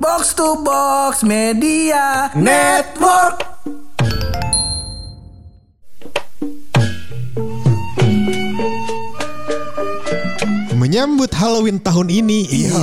[0.00, 3.42] Box to Box Media Network.
[10.78, 12.46] Menyambut Halloween tahun ini.
[12.46, 12.78] Iya.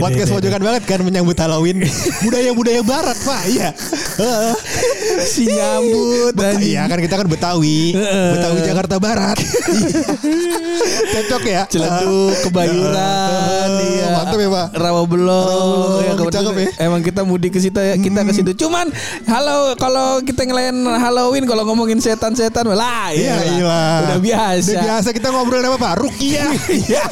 [0.00, 1.84] Podcast pojokan banget kan menyambut Halloween.
[2.24, 3.42] Budaya-budaya barat, Pak.
[3.52, 3.68] Iya.
[5.24, 6.34] Si nyambut.
[6.58, 7.94] Iya kan kita kan Betawi.
[8.34, 9.38] Betawi Jakarta Barat.
[11.12, 11.62] Cocok ya.
[11.68, 14.08] Celeduk, Kebayuran, iya.
[14.16, 14.66] Mantap ya, Pak.
[14.74, 16.00] Rawa Belong.
[16.02, 16.68] Belong, Ya, cakep ya.
[16.88, 18.50] Emang kita mudik ke situ ya, kita ke situ.
[18.56, 18.88] Cuman
[19.28, 23.80] halo kalau kita ngelayan Halloween kalau ngomongin setan-setan lah Iya, iya.
[24.08, 24.70] Udah biasa.
[24.72, 25.92] Udah biasa kita ngobrol apa, Pak?
[26.00, 26.46] Rukia.
[26.70, 27.04] Iya.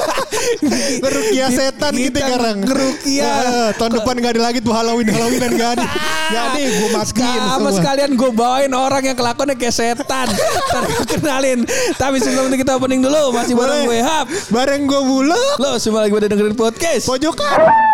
[1.13, 2.57] Rukia setan kita Kita sekarang.
[2.65, 3.29] ngerukia.
[3.29, 5.85] Eh, tahun depan gak ada lagi tuh Halloween Halloweenan gak ada.
[6.31, 7.81] Gak ada, gue matiin Sama semua.
[8.01, 10.25] Sekalian gue bawain orang yang kelakuannya kayak setan.
[10.73, 11.59] Ntar gue kenalin.
[12.01, 13.29] Tapi sebelum itu kita opening dulu.
[13.29, 14.25] Masih bareng gue Hap.
[14.49, 15.61] Bareng gue buluk.
[15.61, 17.05] Lo semua lagi pada dengerin podcast.
[17.05, 17.90] Pojokan.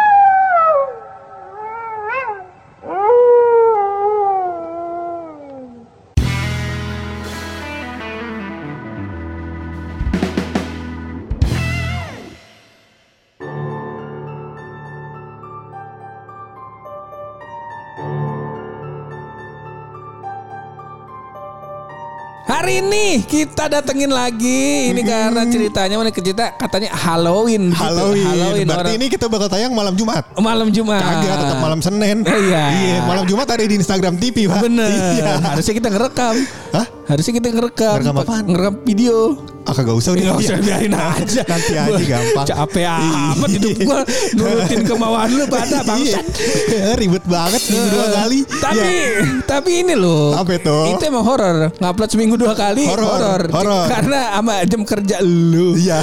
[22.67, 24.91] Hari ini kita datengin lagi.
[24.91, 27.71] Ini karena ceritanya mana cerita katanya Halloween.
[27.71, 27.79] gitu.
[27.79, 28.67] Halloween.
[28.67, 30.27] Berarti orang- ini kita bakal tayang malam Jumat.
[30.35, 30.99] malam Jumat.
[30.99, 32.27] Kagak tetap malam Senin.
[32.27, 32.63] Oh, iya.
[32.75, 34.67] Iya, malam Jumat ada di Instagram TV, Pak.
[34.67, 34.91] Bener.
[34.91, 35.39] Iya.
[35.47, 36.35] Harusnya kita ngerekam.
[36.75, 36.96] Hah?
[37.07, 37.93] Harusnya kita ngerekam.
[37.97, 38.43] Ngerekam apaan?
[38.45, 39.17] Ngerekam video.
[39.63, 40.23] Ah, kagak usah udah.
[40.23, 41.41] Nggak usah biarin aja.
[41.43, 42.45] Nanti aja gampang.
[42.47, 43.99] Capek amat hidup gua
[44.33, 46.23] nurutin kemauan lu pada bangsat.
[46.67, 48.37] Iya, Ribet banget seminggu dua kali.
[48.47, 49.23] Tapi Ya.
[49.43, 50.35] tapi ini loh.
[50.35, 50.77] Apa itu?
[50.95, 51.71] Itu emang horor.
[51.75, 53.41] Ngupload seminggu dua kali Horor, horor.
[53.51, 53.85] horor.
[53.87, 55.75] Karena sama jam kerja lu.
[55.75, 55.99] Iya.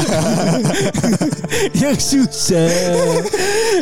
[1.80, 2.68] yang susah.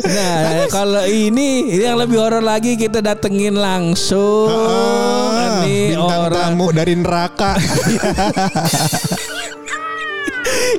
[0.01, 4.47] Nah, kalau ini yang lebih horor lagi kita datengin langsung.
[4.47, 7.53] Ini bintang orang tamu dari neraka neraka.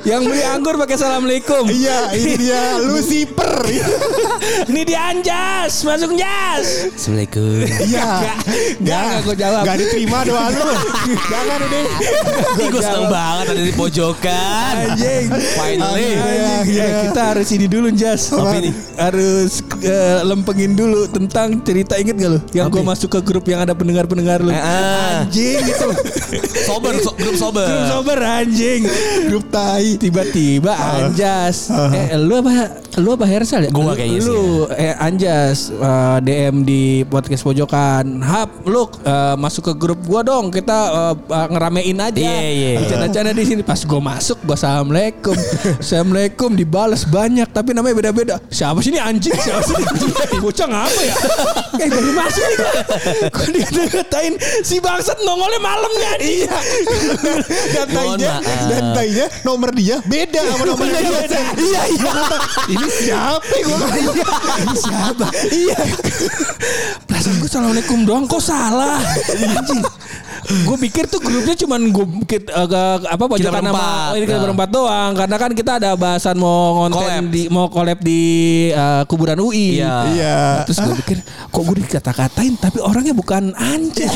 [0.03, 1.63] yang beli anggur pakai assalamualaikum.
[1.71, 3.63] Iya, ini dia Lucifer.
[4.71, 6.91] ini dia Anjas, masuk Jas.
[6.91, 7.63] Assalamualaikum.
[7.85, 8.03] Iya.
[8.03, 8.37] Enggak,
[8.81, 9.63] enggak gue jawab.
[9.63, 10.67] Gak diterima doa lu.
[11.31, 11.81] Jangan ini.
[12.59, 14.73] Gue seneng banget ada di pojokan.
[14.91, 15.25] Anjing.
[15.55, 16.09] Finally.
[16.11, 16.81] Iya, Anjing.
[16.81, 18.33] Eh, kita harus ini dulu Jas.
[18.33, 18.71] Apa ini?
[18.99, 22.39] Harus eh, lempengin dulu tentang cerita inget gak lu?
[22.51, 24.51] Yang gue masuk ke grup yang ada pendengar-pendengar lu.
[24.51, 25.23] Eh, ah.
[25.23, 25.87] Anjing itu.
[26.65, 27.65] Sober, so- grup sober.
[27.69, 28.81] Grup sober anjing.
[29.29, 29.84] Grup tai.
[29.93, 31.69] Tiba-tiba Anjas.
[31.93, 33.69] Eh lu apa lu apa Hersal ya?
[33.69, 38.25] Gua kayaknya sih, Lu eh Anjas eh, DM di podcast pojokan.
[38.25, 40.49] Hap, lu eh, masuk ke grup gua dong.
[40.49, 42.17] Kita eh, eh, ngeramein aja.
[42.17, 42.71] Iya, iya.
[42.81, 43.61] Bercanda-canda di sini.
[43.61, 45.37] Pas gua masuk, gua assalamualaikum.
[45.83, 48.35] assalamualaikum dibalas banyak tapi namanya beda-beda.
[48.49, 49.35] Siapa sih ini anjing?
[49.37, 50.37] Siapa sih ini?
[50.41, 51.15] Bocah ngapa ya?
[51.75, 52.73] eh baru masuk nih gua.
[53.75, 54.33] Dikatain
[54.65, 56.13] si bangsat nongolnya malam nih.
[56.25, 56.57] Iya.
[57.75, 58.33] Dan tainya,
[58.71, 61.19] dan tainya nomor dia beda sama nomor dia.
[61.59, 62.13] Iya, iya.
[62.71, 63.87] Ini siapa gua?
[64.63, 65.27] Ini siapa?
[65.51, 65.79] Iya.
[67.05, 69.03] Perasaan gue assalamualaikum doang kok salah.
[69.35, 69.83] Anjing.
[70.45, 72.05] Gue pikir tuh grupnya cuman gue
[73.01, 73.73] apa pojokan berempat.
[73.73, 74.43] nama ini kita Nah.
[74.43, 77.25] berempat doang karena kan kita ada bahasan mau ngonten Collab.
[77.29, 78.21] di mau collab di
[78.69, 79.79] eh, kuburan UI.
[79.79, 79.95] Iya.
[80.07, 80.37] Iya.
[80.63, 84.11] Terus gue pikir kok gue dikata-katain tapi orangnya bukan anjing.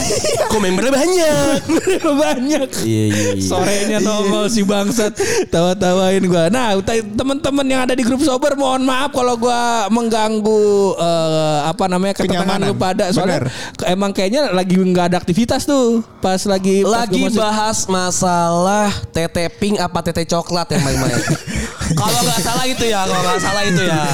[0.46, 1.58] Kok membernya banyak.
[2.00, 2.68] Banyak.
[2.82, 3.42] Iya, iya, iya.
[3.42, 5.14] Sorenya nongol si bangsat
[5.48, 6.50] tawa-tawain gua.
[6.50, 6.76] Nah,
[7.10, 10.62] teman-teman yang ada di grup sober mohon maaf kalau gua mengganggu
[10.96, 12.68] eh, apa namanya ketenangan Kenyamanan.
[12.68, 13.88] lu pada soalnya Bener.
[13.88, 19.48] emang kayaknya lagi nggak ada aktivitas tuh pas lagi pas Lagi masuk- bahas masalah tete
[19.56, 21.16] pink apa tete coklat yang main-main.
[21.90, 24.06] Kalau nggak salah itu ya, kalau nggak salah itu ya.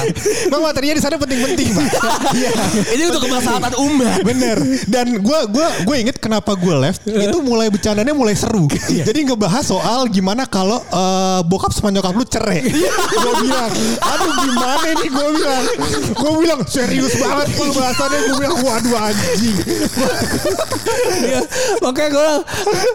[0.48, 1.84] Bang materinya di sana penting-penting, Pak.
[2.36, 2.52] Iya.
[2.96, 4.20] Ini untuk kemaslahatan umat.
[4.24, 4.56] Bener.
[4.88, 8.64] Dan gue gua gue inget kenapa gue left itu mulai bercandanya mulai seru.
[9.08, 12.64] Jadi ngebahas soal gimana kalau eh, bokap sama nyokap lu cerai.
[12.64, 13.68] gue bilang,
[14.00, 15.64] aduh gimana ini gue bilang.
[16.16, 19.56] Gue bilang serius banget kalau bahasannya gue bilang waduh anjing.
[21.16, 21.40] Iya,
[21.96, 22.30] makanya gue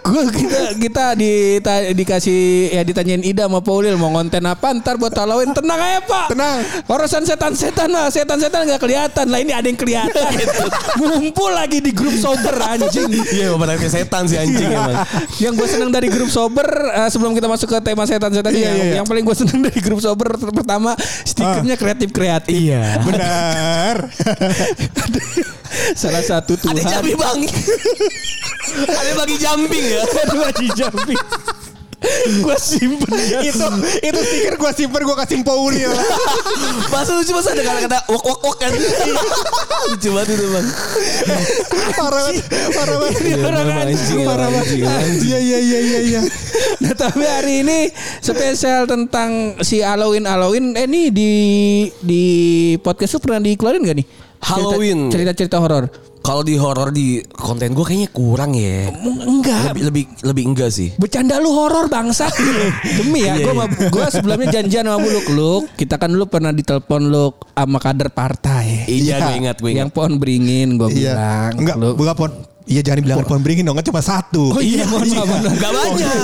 [0.04, 2.40] gue kita kita dita- dikasih
[2.70, 6.58] ya ditanyain Ida sama Paulil mau konten apa ntar buat Halloween tenang aja pak Tenang.
[6.86, 10.22] urusan setan-setan mah setan-setan nggak kelihatan lah ini ada yang kelihatan
[10.96, 14.94] ngumpul lagi di grup sober anjing Iya, benar kayak setan sih anjing emang.
[15.40, 18.76] yang gue seneng dari grup sober eh, sebelum kita masuk ke tema setan-setan Iya, yang,
[18.76, 18.94] iya, iya.
[19.02, 20.94] yang paling gue seneng dari grup sober pertama
[21.26, 23.02] stikernya kreatif kreatif Iya.
[23.02, 23.96] Benar.
[25.96, 27.40] salah satu Ada Tuhan jambi bang.
[28.88, 30.02] Ada bagi jumping ya.
[30.24, 31.22] Ada bagi jumping.
[32.42, 33.14] gue simpen
[33.46, 33.62] itu
[34.02, 35.86] itu stiker gue simpen gue kasih Pauli
[36.90, 38.74] Masa lucu masa ada kata-kata wok wok wok kan.
[39.94, 40.66] lucu banget itu bang.
[41.94, 45.30] parah banget parah banget orang memang anjing, anjing, parah banget anjing, anjing.
[45.30, 46.22] iya iya iya iya iya
[46.82, 47.94] Nah tapi hari ini
[48.24, 50.74] spesial tentang si Halloween Halloween.
[50.74, 51.32] Eh nih di
[52.02, 52.24] di
[52.82, 54.08] podcast lu pernah dikeluarin gak nih?
[54.42, 55.00] Cerita- Halloween.
[55.08, 55.86] Cerita-cerita horor.
[56.22, 58.94] Kalau di horor di konten gue kayaknya kurang ya.
[58.94, 59.74] Enggak.
[59.74, 60.94] Lebih lebih lebih enggak sih.
[60.96, 62.30] Bercanda lu horor bangsat
[62.98, 63.54] Demi ya Gue
[63.90, 68.86] gua sebelumnya janjian sama Luk Luk Kita kan dulu pernah ditelepon Luk Sama kader partai
[68.86, 71.94] Iya, gue ingat, gue Yang pohon beringin Gue iya bilang enggak Luk.
[71.96, 72.32] bukan pon
[72.70, 74.54] Iya jangan dibilang pohon beringin dong kan cuma satu.
[74.54, 75.58] Oh iya, mohon maaf, mohon maaf.
[75.58, 76.16] Gak banyak.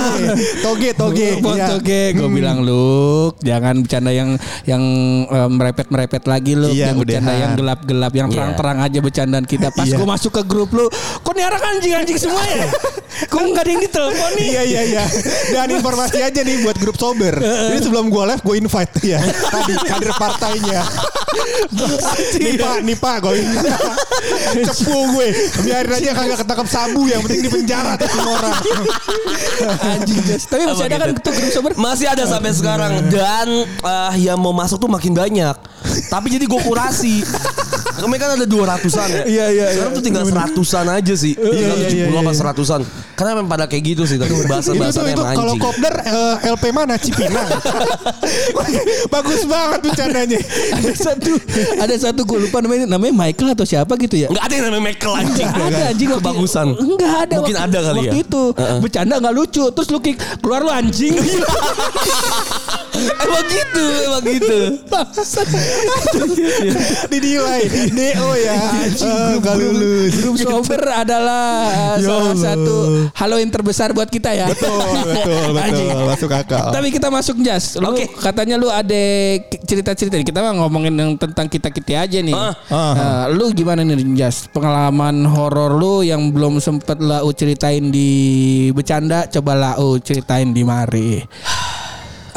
[0.62, 1.28] Toge toge.
[1.42, 1.66] Pohon iya.
[1.68, 4.82] toge Gue bilang Luk Jangan bercanda yang Yang
[5.28, 8.34] eh, merepet-merepet lagi Luk Iya, Yang bercanda yang gelap-gelap Yang Iya.
[8.36, 9.96] terang-terang aja bercandaan kita Pas Iya.
[9.96, 10.86] gue masuk ke grup lu
[11.22, 12.66] Kok nih orang anjing-anjing semua ya
[13.32, 15.04] Kok gak ada yang ditelepon nih Iya iya iya.
[15.48, 17.34] Dan informasi aja nih buat grup sober.
[17.34, 19.18] Jadi sebelum gue live gue invite ya.
[19.22, 20.80] Tadi kader partainya.
[22.38, 23.34] nih pak, nih pak gue
[24.64, 25.28] cepu gue.
[25.64, 28.54] Biarin aja kagak ketangkep sabu yang penting di penjara tuh semua orang.
[29.96, 30.42] Anjing Jas.
[30.44, 31.20] Tapi masih Apa ada kan gitu?
[31.24, 35.56] tuh grup sober Masih ada sampai sekarang dan eh, yang mau masuk tuh makin banyak.
[36.12, 37.24] Tapi jadi gue kurasi.
[37.98, 39.22] Kemarin kan ada 200-an ya.
[39.26, 39.98] Iya, iya, Sekarang iya.
[39.98, 41.34] tuh tinggal seratusan aja sih.
[41.34, 42.38] Tinggal iya, iya, 70 apa iya.
[42.38, 42.80] seratusan.
[43.18, 44.22] Karena memang pada kayak gitu sih.
[44.22, 45.64] Tapi Itu tuh bahasa-bahasanya itu emang kalau anjing.
[45.66, 47.48] kopdar eh, LP mana Cipinang.
[49.14, 50.38] Bagus banget bercandanya.
[50.78, 51.32] ada satu
[51.82, 54.84] ada satu gue lupa namanya namanya Michael atau siapa gitu ya Enggak ada yang namanya
[54.94, 55.48] Michael anjing.
[55.48, 56.66] Ada anjing Kebagusan.
[56.74, 58.22] Enggak ada Mungkin waktu, ada kali waktu ya.
[58.22, 58.42] itu
[58.78, 61.14] bercanda nggak lucu terus lu kick keluar lu anjing
[62.98, 64.58] emang gitu, emang gitu.
[67.12, 67.62] Didilai
[67.94, 68.56] DO ya.
[68.90, 70.12] Eh, Gak lulus.
[70.18, 71.46] grup sober adalah
[71.94, 72.76] uh, Ya salah satu
[73.14, 75.88] Halloween terbesar buat kita ya Betul betul Anjing.
[75.88, 76.06] betul.
[76.08, 76.66] Masuk akal.
[76.74, 77.78] Tapi kita masuk jas.
[77.78, 78.10] Lu Oke.
[78.18, 79.02] katanya lu ada
[79.62, 80.26] cerita-cerita nih.
[80.26, 82.34] Kita mah ngomongin yang tentang kita-kita aja nih.
[82.34, 82.54] Ah.
[82.68, 84.50] Nah, lu gimana nih Jas?
[84.50, 88.08] Pengalaman horor lu yang belum sempet lau ceritain di
[88.72, 91.20] bercanda coba lau ceritain di mari.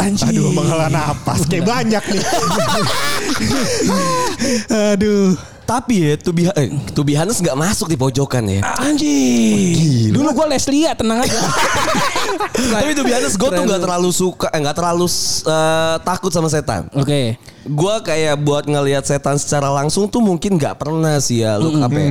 [0.02, 0.34] Anjing.
[0.34, 2.26] Aduh menghela napas kayak banyak nih.
[4.96, 5.38] Aduh.
[5.62, 8.60] Tapi ya, to be, eh, to be honest nggak masuk di pojokan ya.
[8.76, 10.12] Anjing.
[10.12, 11.32] Dulu gue Leslie tenang aja.
[12.76, 15.08] Tapi to be honest gue tuh nggak terlalu suka, eh, nggak terlalu
[15.48, 16.92] eh, takut sama setan.
[16.92, 17.40] Oke.
[17.64, 21.96] Gue kayak buat ngelihat setan secara langsung tuh mungkin nggak pernah sih ya lu apa
[21.96, 22.10] ya?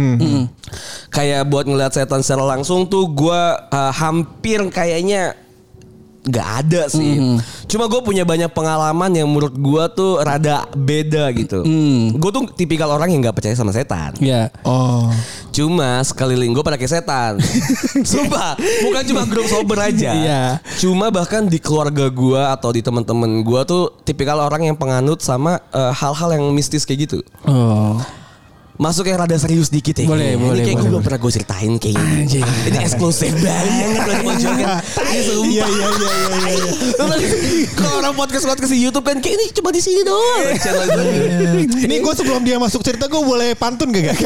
[1.12, 3.42] Kayak buat ngelihat setan secara langsung tuh gue
[3.76, 5.36] eh, hampir kayaknya
[6.20, 7.16] nggak ada sih.
[7.64, 11.64] Cuma gue punya banyak pengalaman yang menurut gue tuh rada beda gitu.
[12.16, 14.16] Gue tuh tipikal orang yang nggak percaya sama setan.
[14.20, 14.52] Ya.
[14.66, 15.08] Oh.
[15.50, 17.32] Cuma sekeliling gue pada kayak setan.
[18.10, 20.10] Sumpah, bukan cuma grup sober aja.
[20.12, 20.42] Iya.
[20.76, 25.58] Cuma bahkan di keluarga gue atau di teman-teman gue tuh tipikal orang yang penganut sama
[25.72, 27.18] eh, hal-hal yang mistis kayak gitu.
[27.48, 27.96] Oh.
[28.80, 30.08] Masuk yang rada serius dikit ya.
[30.08, 32.40] Boleh, Ini boleh, kayak gue boleh, belum pernah gue ceritain kayak ini.
[32.40, 34.80] Ini eksklusif banget buat pojokan.
[35.12, 35.44] Ini sumpah.
[35.44, 36.72] Iya iya iya iya iya.
[37.76, 40.48] Kalau orang podcast podcast di YouTube kan kayak ini cuma di sini doang.
[40.56, 41.76] Gue.
[41.76, 44.16] Ini gue sebelum dia masuk cerita gue boleh pantun gak?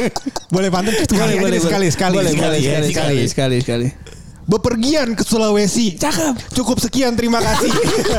[0.58, 4.19] boleh pantun aja deh, sekali sekali boleh, sekali, boleh, sekali, sekali, sekali, sekali.
[4.50, 5.94] Bepergian ke Sulawesi.
[5.94, 6.50] Cakep.
[6.58, 7.70] Cukup sekian terima kasih.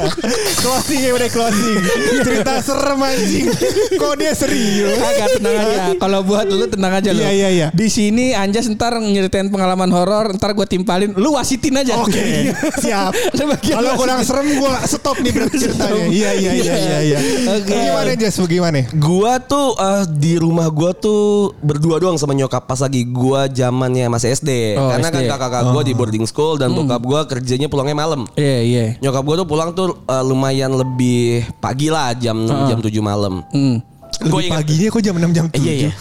[0.63, 1.77] closing ya udah closing.
[2.23, 3.51] Cerita serem anjing.
[3.99, 4.95] Kok dia serius?
[4.95, 5.81] Agak tenang aja.
[6.07, 7.19] Kalau buat lu tenang aja lu.
[7.19, 7.67] Iya, iya, iya.
[7.75, 11.11] Di sini Anjas ntar nyeritain pengalaman horor, ntar gue timpalin.
[11.19, 11.99] Lu wasitin aja.
[11.99, 13.11] Oke, siap.
[13.35, 16.03] Lu bagian Kalau kurang serem gue stop nih berarti ceritanya.
[16.07, 17.19] Iya iya iya iya iya.
[17.59, 17.75] Oke.
[17.75, 18.39] Gimana Jas?
[18.39, 18.87] Bagaimana?
[18.95, 24.07] Gua tuh eh, di rumah gua tuh berdua doang sama nyokap pas lagi gua zamannya
[24.07, 24.79] masih SD.
[24.79, 25.27] Oh, Karena kan SD.
[25.27, 28.25] kakak-kakak gua di boarding school dan bokap gua kerjanya pulangnya malam.
[28.35, 28.85] Iya, iya.
[28.99, 33.45] Nyokap gua tuh pulang tuh eh, lumayan lebih pagi lah jam 6 jam 7 malam.
[33.53, 33.90] Hmm.
[34.21, 35.57] Gua Lebih ingat- paginya kok jam 6 jam 7.
[35.57, 35.91] Iya, iya.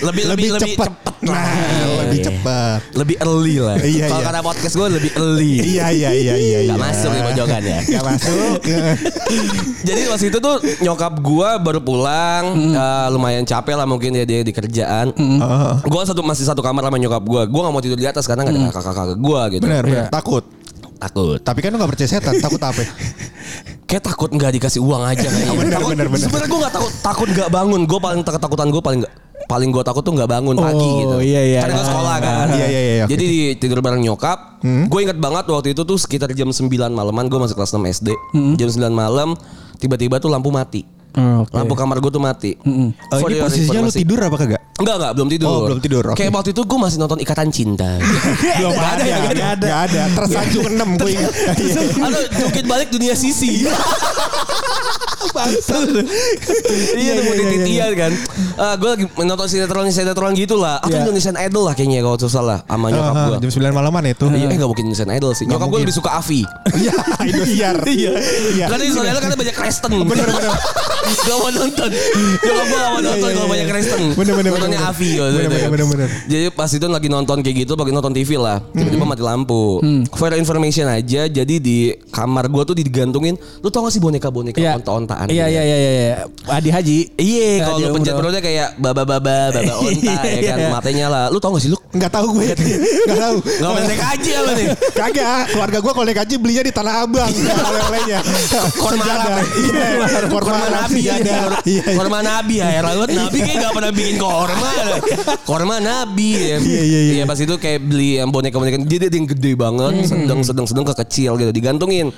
[0.00, 0.88] lebih lebih lebih cepat.
[0.88, 2.02] cepet Nah, lah.
[2.02, 2.80] lebih cepat.
[2.92, 3.76] Lebih early lah.
[3.78, 4.26] Iya, Kalau iya.
[4.26, 5.52] kata podcast gua lebih early.
[5.60, 6.58] Iya iya iya iya.
[6.64, 6.74] Gak iya.
[6.80, 7.78] masuk di pojokan ya.
[7.84, 8.56] Gak masuk.
[9.88, 14.40] Jadi waktu itu tuh nyokap gua baru pulang, eh, lumayan capek lah mungkin ya dia
[14.40, 15.12] di kerjaan.
[15.12, 17.42] Oh, Gua satu masih satu kamar sama nyokap gua.
[17.44, 19.62] Gua nggak mau tidur di atas karena nggak ada kakak-kakak gua gitu.
[19.62, 20.08] Benar benar.
[20.08, 20.42] Takut.
[20.96, 21.38] Takut.
[21.38, 22.38] Tapi kan lu gak percaya setan.
[22.38, 22.78] Takut apa?
[23.92, 25.52] Kayak takut nggak dikasih uang aja kayaknya.
[25.52, 26.24] Benar, Takut- benar, benar.
[26.24, 27.80] Sebenarnya gua nggak takut takut nggak bangun.
[27.84, 31.16] Gua paling ketakutan gua paling nggak paling gue takut tuh nggak bangun pagi Oh, gitu.
[31.20, 31.60] iya, iya.
[31.60, 32.46] Karena gue sekolah kan.
[32.48, 33.10] Iya, iya, iya, oke.
[33.12, 34.64] Jadi di tidur bareng nyokap.
[34.88, 38.08] Gue inget banget waktu itu tuh sekitar jam 9 malaman gue masuk kelas 6 SD.
[38.56, 39.36] Jam 9 malam
[39.76, 40.88] tiba-tiba tuh lampu mati.
[41.12, 41.52] Oh, oke.
[41.52, 42.56] Oh, Lampu kamar gue tuh mati.
[42.64, 44.62] ini For your posisinya lu tidur apa kagak?
[44.80, 45.46] Enggak enggak belum tidur.
[45.46, 46.16] Oh, belum tidur, oke.
[46.16, 47.90] Kayak waktu itu gue masih nonton Ikatan Cinta.
[48.58, 50.02] Belum ada, ya, nggak ada, nggak ada.
[50.16, 51.32] Tersanjung enam gue ingat.
[51.60, 51.80] Iya.
[52.08, 53.62] Atau jungkit balik dunia sisi.
[56.98, 58.12] iya tuh iya, titian kan.
[58.76, 60.78] gue lagi nonton sinetron sinetron gitu lah.
[60.78, 61.08] Atau Iya.
[61.08, 63.36] Indonesian Idol lah kayaknya kalau nggak salah sama nyokap Ah, gue.
[63.42, 64.24] Jam 9 malaman itu.
[64.28, 65.44] Iya, eh gak mungkin Indonesian Idol sih.
[65.46, 66.42] Nyokap gue lebih suka Avi.
[66.82, 67.76] Iya, Indosiar.
[67.88, 68.12] Iya.
[68.52, 68.66] Iya.
[68.68, 69.90] Karena Indonesian Idol kan banyak Kristen.
[70.04, 70.52] Bener bener.
[71.22, 71.90] Gak mau nonton.
[72.42, 73.52] Nyokap gue gak mau nonton iya, kalau iya.
[73.54, 74.00] banyak Kristen.
[74.12, 74.80] Bener, bener, Nontonnya.
[74.84, 75.10] Avi.
[75.16, 76.08] Bener, bener, bener.
[76.26, 78.58] Jadi pas itu lagi nonton kayak gitu, lagi nonton TV lah.
[78.70, 79.80] Tiba-tiba mati lampu.
[80.12, 81.78] For your information aja, jadi di
[82.10, 83.34] kamar gue tuh digantungin.
[83.60, 84.81] Lu tau gak sih boneka-boneka Iya.
[84.82, 85.26] Onta-ontaan?
[85.30, 86.16] Iya iya iya iya.
[86.50, 86.98] Adi Haji.
[87.18, 90.56] Iya, kalau lu pencet perutnya kayak baba-baba, baba onta ya kan.
[90.58, 90.68] Iya.
[90.70, 91.24] Matanya lah.
[91.30, 91.78] Lu tau gak sih lu?
[91.92, 92.48] Enggak tahu gue.
[92.56, 93.36] Enggak tahu.
[93.44, 94.66] Gak boleh naik haji apa nih?
[94.96, 98.18] Kagak, keluarga gue kalau naik haji belinya di Tanah Abang oleh-olehnya.
[98.80, 99.24] Korma Sejadah.
[99.28, 99.46] Arab.
[99.52, 99.86] Iya,
[100.32, 101.14] korma Korma Nabi ya.
[101.20, 101.36] sejadah.
[101.68, 101.82] Iya.
[101.84, 101.96] iya.
[102.00, 102.68] Korma Nabi ya.
[102.80, 104.72] Banget Nabi kayak gak pernah bikin korma.
[105.44, 106.56] Korma Nabi ya.
[106.58, 107.24] Iya, iya, iya.
[107.28, 108.80] pas itu kayak beli yang boneka-boneka.
[108.88, 109.92] Jadi ada yang gede banget.
[110.08, 111.52] Sedang, sedang, sedang ke kecil gitu.
[111.52, 112.08] Digantungin.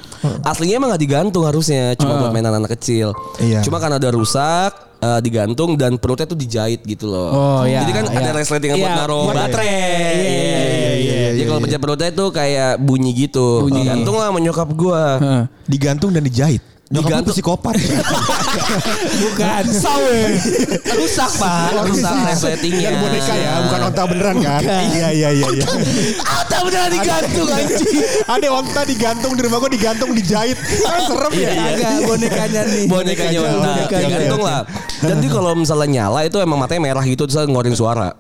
[0.47, 1.99] Aslinya emang gak digantung harusnya.
[1.99, 3.11] Cuma buat mainan anak kecil.
[3.43, 3.67] Iya.
[3.67, 4.94] Cuma karena ada rusak.
[5.05, 7.29] Eh, digantung dan perutnya tuh dijahit gitu loh.
[7.29, 8.19] Oh, iya, Jadi kan iya.
[8.19, 9.69] ada resleting buat Iya, naruh buat- baterai.
[9.69, 10.59] Iya, iya,
[10.97, 13.69] iya, Jadi kalau pencet perutnya itu kayak bunyi gitu.
[13.69, 15.05] Digantung lah sama nyokap gua.
[15.21, 15.43] Heeh.
[15.69, 16.63] Digantung dan dijahit.
[16.93, 17.33] Nyokap Digantung.
[17.33, 17.75] gue psikopat.
[19.25, 19.63] Bukan.
[19.73, 20.21] Sawe.
[21.01, 21.81] Rusak pak.
[21.89, 22.93] Rusak resletingnya.
[22.93, 24.61] Dan boneka ya, bukan onta beneran kan?
[24.61, 25.49] Iya, iya, iya.
[25.49, 25.67] iya.
[26.45, 27.97] Ada beneran digantung anjing.
[28.29, 30.61] Ada onta digantung di rumah gue digantung dijahit.
[30.61, 31.49] Kan serem ya.
[31.73, 32.85] Agak bonekanya nih.
[32.85, 33.73] Bonekanya onta.
[33.89, 34.61] Digantung lah.
[35.01, 38.13] Dan dia kalau misalnya nyala itu emang matanya merah gitu terus ngeluarin suara.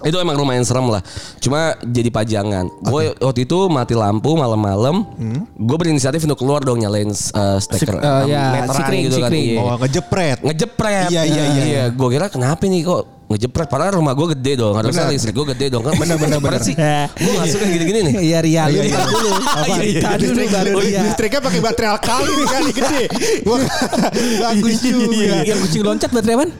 [0.00, 1.04] Itu emang lumayan serem lah.
[1.36, 2.64] Cuma jadi pajangan.
[2.80, 5.04] Gue waktu itu mati lampu malam-malam.
[5.52, 7.94] Gue berinisiatif untuk keluar dong nyalain uh, steker.
[7.96, 9.20] eh, ya, meteran sikring, gitu kan.
[9.26, 9.44] sikring.
[9.44, 9.60] Iya.
[9.60, 10.38] Oh, ngejepret.
[10.40, 11.08] ngejepret.
[11.08, 11.64] Iya, iya, iya.
[11.64, 11.82] iya.
[11.88, 13.66] Gue kira kenapa nih kok ngejepret.
[13.66, 14.74] Padahal rumah gue gede dong.
[14.74, 15.82] Harusnya listrik gue gede dong.
[15.82, 16.60] Kan Benar, benar, benar.
[16.60, 16.74] sih.
[16.74, 18.14] Gue gak suka gini-gini nih.
[18.22, 18.92] Iya Ria lu Iya, iya.
[18.92, 19.28] ntar dulu.
[19.32, 19.64] Apa?
[19.74, 21.00] Iya, iya, Listrik, dulu baru Ria.
[21.02, 23.02] listriknya pakai baterai alkali nih kan gede.
[24.42, 25.36] Bagus juga.
[25.42, 26.50] Yang kucing loncat baterai apaan?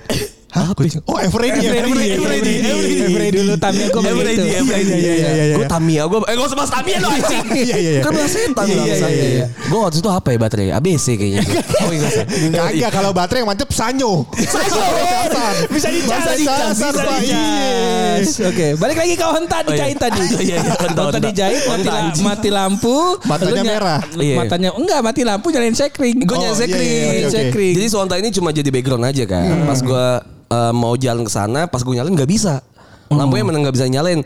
[0.55, 1.03] Hah, kucing?
[1.05, 4.55] Oh, Everready, Everready, Everready, Everready, Everready dulu Tamiya gue Everready, begitu.
[4.55, 4.93] Everready.
[4.95, 5.57] Iya, iya, iya, iya.
[5.59, 7.43] Gue Tamiya gue eh gak usah bahas Tamiya lo anjing.
[7.59, 8.01] Iya, iya, iya.
[8.01, 9.47] Kan bahas setan Iya, iya, iya, iya.
[9.67, 10.69] Gue waktu itu apa ya baterai?
[10.71, 11.43] ABC kayaknya.
[11.85, 12.09] Oh iya.
[12.55, 14.23] Kagak kalau baterai yang mantep sanyo.
[14.31, 17.19] Bisa dicas, Bisa dicas, bisa Pak.
[17.19, 18.29] dicas.
[18.47, 20.21] Oke, balik lagi ke Honta dijahit tadi.
[20.23, 21.19] Oh, iya, iya, Honta, Honta Honta.
[21.19, 21.89] dijahit, mati,
[22.23, 22.97] Honta, lampu,
[23.27, 24.01] Matanya merah.
[24.15, 24.37] Iya.
[24.39, 26.23] Matanya enggak mati lampu nyalain sekring.
[26.23, 26.89] Gue Oh, nyalain iya, sekring.
[26.89, 27.75] iya, iya.
[27.75, 29.67] Jadi Sonta ini cuma jadi background aja kan.
[29.67, 30.07] Pas gue
[30.49, 32.61] eh, mau jalan ke sana, pas gue nyalain nggak bisa.
[33.09, 33.21] Hmm.
[33.21, 34.25] Lampunya memang nggak bisa nyalain.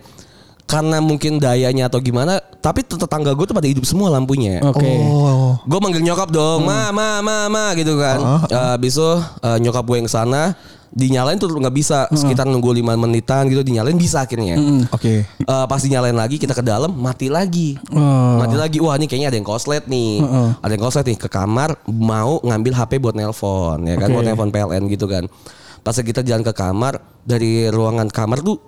[0.68, 4.60] Karena mungkin dayanya atau gimana, tapi tetangga gue tuh pada hidup semua lampunya.
[4.60, 4.84] Oke.
[4.84, 5.56] Oh.
[5.64, 8.44] Gue manggil nyokap dong, ma, ma, ma, ma gitu kan.
[8.76, 9.08] Itu
[9.40, 10.52] eh, nyokap gue yang sana
[10.92, 12.04] dinyalain tuh nggak bisa.
[12.12, 14.60] Sekitar nunggu lima menitan gitu dinyalain bisa akhirnya.
[14.92, 15.24] Oke.
[15.24, 17.80] Eh, pas dinyalain lagi kita ke dalam mati lagi.
[17.88, 18.36] Oh.
[18.36, 18.76] Mati lagi.
[18.84, 20.20] Wah, ini kayaknya ada yang koslet nih.
[20.60, 24.20] Ada yang koslet nih ke kamar mau ngambil HP buat nelpon ya kan, Oke.
[24.20, 25.24] buat nelpon PLN gitu kan.
[25.82, 28.58] Pas kita jalan ke kamar dari ruangan kamar tuh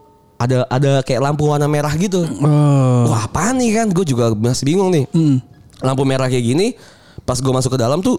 [0.41, 2.25] ada ada kayak lampu warna merah gitu.
[2.41, 3.13] Oh.
[3.13, 3.87] Wah, apa nih kan?
[3.93, 5.05] Gue juga masih bingung nih.
[5.85, 6.73] Lampu merah kayak gini,
[7.29, 8.17] pas gue masuk ke dalam tuh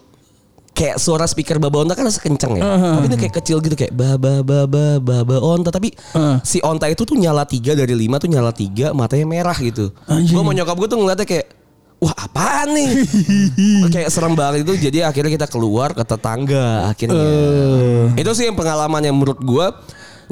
[0.71, 2.63] kayak suara speaker baba onta kan rasa kenceng ya.
[2.63, 5.73] Tapi ini kayak kecil gitu kayak baba baba baba onta.
[5.73, 6.37] Tapi Uh.
[6.45, 9.89] si onta itu tuh nyala tiga dari lima tuh nyala tiga, matanya merah gitu.
[10.07, 11.47] Gue mau nyokap gue tuh ngeliatnya kayak
[12.01, 12.89] Wah apaan nih
[13.93, 17.21] Kayak serem banget itu Jadi akhirnya kita keluar ke tetangga Akhirnya
[18.17, 19.65] Itu sih yang pengalaman yang menurut gue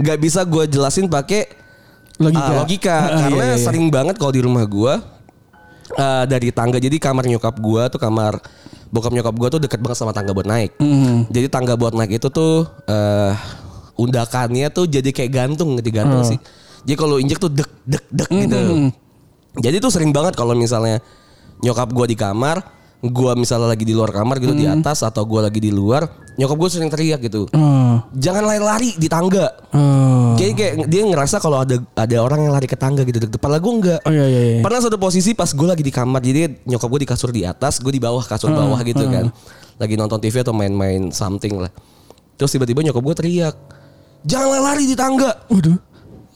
[0.01, 1.45] Gak bisa gue jelasin pakai
[2.19, 2.43] Logika.
[2.43, 3.63] Ah, logika Ah, karena iya, iya.
[3.63, 4.99] sering banget kalau di rumah gua
[5.95, 8.43] eh, dari tangga jadi kamar nyokap gua tuh kamar
[8.91, 10.75] bokap nyokap gua tuh deket banget sama tangga buat naik.
[10.83, 11.31] Hmm.
[11.31, 13.31] Jadi tangga buat naik itu tuh eh
[13.95, 16.31] undakannya tuh jadi kayak gantung gitu gantung Hmm.
[16.35, 16.39] sih.
[16.83, 18.59] Jadi kalau injek tuh dek dek dek gitu.
[19.63, 20.99] Jadi tuh sering banget kalau misalnya
[21.63, 22.57] nyokap gua di kamar,
[22.99, 26.57] gua misalnya lagi di luar kamar gitu di atas atau gua lagi di luar, nyokap
[26.59, 27.47] gua sering teriak gitu.
[27.55, 27.99] Oh.
[28.15, 29.51] Jangan lari-lari di tangga.
[29.75, 30.35] Oh.
[30.39, 33.51] Jadi kayak dia ngerasa kalau ada ada orang yang lari ke tangga gitu deket depan
[33.51, 33.99] lagu enggak.
[34.07, 34.41] Oh iya iya.
[34.57, 34.61] iya.
[34.63, 37.83] Pernah satu posisi pas gue lagi di kamar jadi nyokap gue di kasur di atas,
[37.83, 39.27] gue di bawah kasur bawah gitu kan.
[39.79, 41.71] Lagi nonton TV atau main-main something lah.
[42.39, 43.55] Terus tiba-tiba nyokap gue teriak,
[44.23, 45.43] jangan lari di tangga.
[45.51, 45.88] Waduh.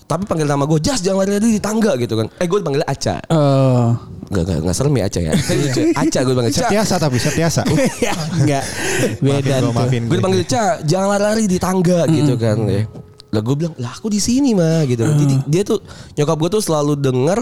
[0.03, 2.27] Tapi panggil nama gue, Jas jangan lari di tangga gitu kan.
[2.37, 3.17] Eh gue panggilnya Aca.
[3.31, 3.95] Oh.
[4.33, 5.33] Gak, gak, gak serem ya Aca ya.
[6.03, 6.61] Aca gue panggil Ca.
[6.67, 7.61] Setiasa tapi setiasa.
[8.43, 8.63] enggak.
[9.23, 12.57] Beda Maafin Gue dipanggil Ca, jangan lari-lari di tangga gitu kan.
[12.67, 12.83] ya.
[13.33, 15.07] Lah gue bilang, lah aku di sini mah gitu.
[15.07, 15.81] Jadi dia tuh
[16.19, 17.41] nyokap gue tuh selalu denger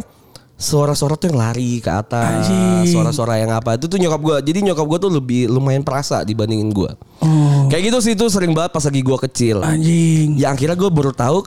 [0.61, 2.45] suara-suara tuh yang lari ke atas,
[2.85, 4.35] suara-suara yang apa itu tuh nyokap gue.
[4.53, 6.91] Jadi nyokap gue tuh lebih lumayan perasa dibandingin gue.
[7.25, 7.65] Oh.
[7.67, 9.57] Kayak gitu sih itu sering banget pas lagi gue kecil.
[9.65, 10.37] Anjing.
[10.37, 11.43] Ya akhirnya gue baru tahu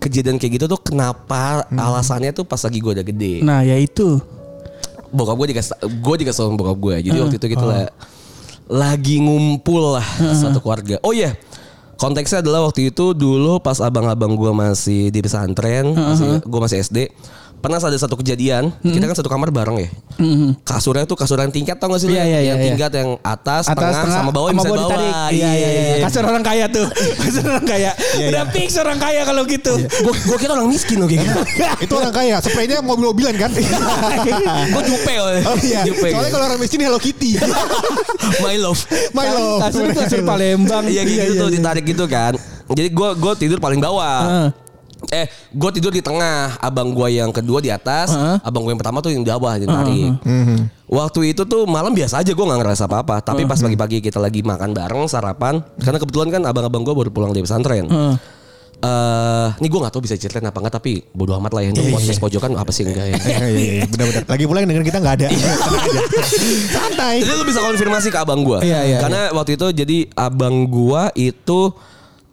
[0.00, 3.44] kejadian kayak gitu tuh kenapa alasannya tuh pas lagi gue udah gede.
[3.44, 4.18] Nah, ya itu.
[5.10, 7.90] bokap gue dikasih gue dikasih sama bokap gue jadi waktu itu kita lah
[8.70, 10.06] lagi ngumpul lah
[10.38, 11.02] satu keluarga.
[11.02, 11.34] Oh iya.
[12.00, 16.98] Konteksnya adalah waktu itu dulu pas abang-abang gue masih di pesantren masih, gue masih SD
[17.60, 19.88] pernah ada satu kejadian kita kan satu kamar bareng ya
[20.64, 22.14] kasurnya tuh kasur yang tingkat tau gak sih lu?
[22.14, 22.64] Iya, iya, yang iya, iya.
[22.72, 25.14] tingkat yang atas, Atas tengah, tengah, sama bawah sama bisa bawah bawah ditarik.
[25.32, 25.96] Iya, iya, iya.
[26.04, 26.86] Kasur orang kaya tuh.
[27.24, 27.90] Kasur orang kaya.
[28.28, 29.72] Udah fix orang kaya kalau gitu.
[29.80, 31.40] gue gue kira orang miskin loh kayak gitu
[31.88, 33.50] Itu orang kaya, spraynya mobil-mobilan kan?
[34.74, 35.80] gue jupe Oh iya.
[35.88, 37.40] jupe Soalnya kalau orang miskin Hello Kitty.
[38.44, 38.80] my love
[39.16, 39.60] My love.
[39.68, 40.84] Kasur kasur Palembang.
[40.84, 42.36] Iya gitu tuh ditarik gitu kan.
[42.70, 44.18] Jadi gue gue tidur paling bawah.
[44.22, 44.48] Heeh.
[45.08, 48.36] Eh, gue tidur di tengah, abang gue yang kedua di atas, Heeh.
[48.44, 50.12] abang gue yang pertama tuh yang di bawah ditarik.
[50.90, 54.44] Waktu itu tuh malam biasa aja gue nggak ngerasa apa-apa, tapi pas pagi-pagi kita lagi
[54.44, 57.88] makan bareng sarapan, karena kebetulan kan abang-abang gue baru pulang dari pesantren.
[57.88, 58.16] Heeh.
[58.80, 61.68] Eh, ini gue nggak tahu bisa ceritain apa enggak, tapi bodo amat lah ya.
[61.68, 63.16] Untuk podcast pojokan apa sih enggak ya?
[63.20, 64.24] Iya, iya, iya, benar-benar.
[64.24, 65.28] Lagi pula yang dengerin kita nggak ada.
[66.72, 67.14] Santai.
[67.20, 68.64] Jadi lu bisa konfirmasi ke abang gua.
[68.64, 71.76] Iya, iya, Karena waktu itu jadi abang gua itu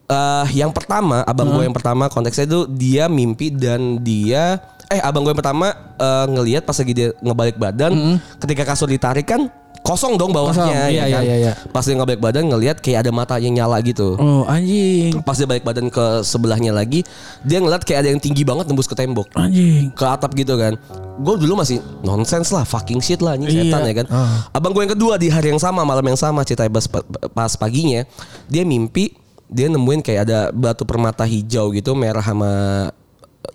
[0.07, 4.55] eh yang pertama, abang gua yang pertama konteksnya itu dia mimpi dan dia
[4.87, 5.67] eh abang gua yang pertama
[5.99, 10.91] eh, ngelihat pas lagi dia ngebalik badan ketika kasur ditarik kan kosong dong bawahnya Kosong,
[10.91, 11.23] iya, ya kan.
[11.23, 11.51] iya, iya.
[11.71, 14.19] Pas dia ngebalik badan ngelihat kayak ada matanya nyala gitu.
[14.19, 15.15] Oh, anjing.
[15.23, 17.07] Pas dia balik badan ke sebelahnya lagi,
[17.47, 19.87] dia ngeliat kayak ada yang tinggi banget nembus ke tembok Anjing.
[19.95, 20.75] ke atap gitu kan.
[21.23, 23.91] Gue dulu masih nonsens lah, fucking shit lah ini setan Iya.
[23.91, 24.05] ya kan.
[24.51, 26.83] Abang gue yang kedua di hari yang sama, malam yang sama ceritanya pas,
[27.31, 28.03] pas paginya
[28.51, 29.15] dia mimpi
[29.47, 32.51] dia nemuin kayak ada batu permata hijau gitu, merah sama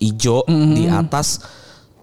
[0.00, 1.44] hijau di atas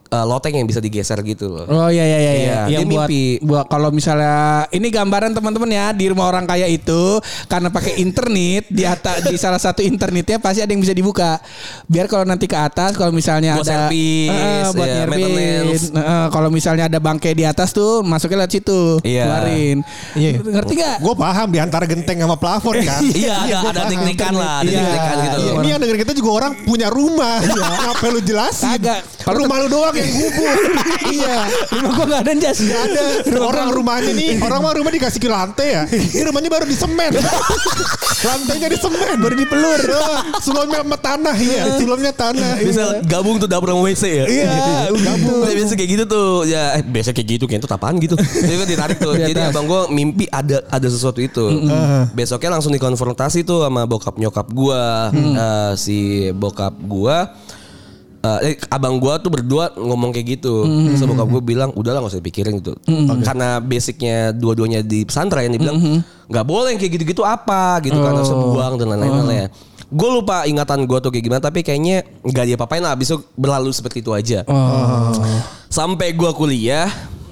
[0.10, 1.66] eh, loteng yang bisa digeser gitu loh.
[1.66, 2.38] Oh iya iya iya, iya.
[2.40, 3.24] Iya, Yang dia buat mimpi.
[3.40, 4.36] buat kalau misalnya
[4.70, 9.36] ini gambaran teman-teman ya di rumah orang kaya itu karena pakai internet di atas di
[9.36, 11.38] salah satu internetnya pasti ada yang bisa dibuka.
[11.86, 15.22] Biar kalau nanti ke atas kalau misalnya Buat ada servis, Eh, buat ya, nyervis.
[15.22, 15.84] maintenance.
[15.92, 18.82] Eh, kalau misalnya ada bangkai di atas tuh masuknya lewat situ.
[19.02, 19.24] Iya.
[19.26, 19.78] Keluarin.
[20.14, 20.32] Iya.
[20.40, 20.96] Ngerti gak?
[21.00, 23.02] Gue paham di antara genteng sama plafon kan.
[23.04, 24.80] Iya, ada ada teknikan lah, ada Iya.
[24.80, 25.40] teknikan gitu.
[25.40, 27.38] Iya, ini yang denger kita juga orang punya rumah.
[27.40, 28.66] Ngapain lu jelasin?
[28.74, 29.00] Kagak.
[29.20, 30.58] Kalau rumah lu doang yang gubuk.
[31.16, 31.38] iya.
[31.70, 32.58] Rumah gua gak ada jas.
[32.64, 33.04] Gak ada
[33.40, 37.12] orang rumahnya nih orang mah rumah dikasih ke lantai ya ini rumahnya baru di semen
[38.28, 39.82] lantainya di semen baru dipelur
[40.44, 44.26] sulamnya sama tanah iya sulamnya tanah Bisa gabung tuh dapur sama WC ya?
[44.28, 44.52] Iya,
[45.08, 45.42] gabung.
[45.48, 46.30] Ya, biasa kayak gitu tuh.
[46.46, 48.16] Ya, eh, biasa kayak gitu kayak itu apaan gitu.
[48.20, 49.14] Jadi kan ditarik tuh.
[49.16, 51.46] Di Jadi abang gue mimpi ada ada sesuatu itu.
[52.14, 57.32] Besoknya langsung dikonfrontasi tuh sama bokap nyokap gua Eh, si bokap gua
[58.20, 60.68] eh, eh, abang gua tuh berdua ngomong kayak gitu.
[60.68, 62.74] Terus bokap gua bilang, udahlah nggak usah dipikirin gitu.
[63.24, 68.22] Karena basicnya dua-duanya di pesantren, dia bilang nggak boleh yang kayak gitu-gitu apa gitu karena
[68.22, 69.50] harus buang dan lain-lain.
[69.90, 72.94] Gue lupa ingatan gue tuh kayak gimana, tapi kayaknya nggak dia apain lah.
[72.94, 74.46] Abis itu berlalu seperti itu aja.
[74.46, 75.10] Oh.
[75.66, 76.86] Sampai gua kuliah,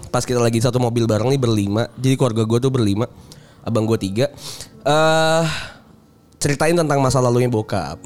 [0.10, 1.86] pas kita lagi satu mobil bareng nih berlima.
[2.02, 3.06] Jadi keluarga gua tuh berlima,
[3.62, 4.34] abang gua tiga.
[4.88, 5.45] eh
[6.41, 8.02] ceritain tentang masa lalunya bokap.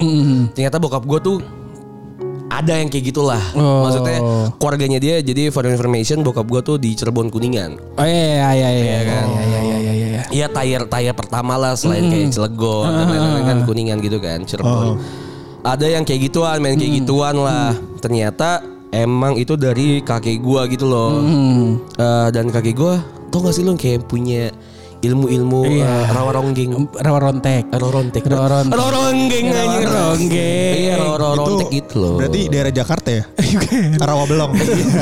[0.52, 1.40] Ternyata bokap gua tuh
[2.52, 3.40] ada yang kayak gitulah.
[3.56, 3.88] Oh.
[3.88, 4.18] Maksudnya
[4.60, 7.80] keluarganya dia jadi for information bokap gua tuh di Cirebon Kuningan.
[7.96, 9.24] Oh iya iya iya iya kan?
[9.32, 10.22] iya iya iya iya iya.
[10.28, 15.00] Iya tayar tayar pertama lah selain kayak Cilegon dan lain-lain kan Kuningan gitu kan Cirebon.
[15.62, 17.72] Ada yang kayak gituan, main kayak gituan lah.
[18.02, 18.60] Ternyata
[18.92, 21.24] emang itu dari kakek gua gitu loh.
[21.96, 23.00] Eh, dan kakek gua
[23.32, 24.52] tau gak sih lu kayak punya
[25.02, 25.82] ilmu-ilmu Iya.
[25.82, 26.70] eh, rawa ronggeng.
[26.94, 27.66] Rawa rontek.
[27.68, 28.22] Rawa rontek.
[28.22, 28.70] Rawa rontek.
[28.72, 29.86] Rawa ronggeng Rawa anjing.
[29.88, 30.74] ronggeng.
[30.78, 32.14] Iya, rawa rawa rontek gitu loh.
[32.16, 33.24] berarti daerah Jakarta ya
[34.08, 34.52] Rawa Belong